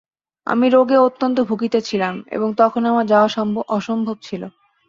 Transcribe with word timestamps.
আমি 0.47 0.69
রোগে 0.69 0.97
অত্যন্ত 0.97 1.37
ভুগিতেছিলাম, 1.41 2.15
এবং 2.31 2.47
তখন 2.57 2.81
আমার 2.85 3.05
যাওয়া 3.05 3.27
অসম্ভব 3.69 4.15
ছিল। 4.21 4.41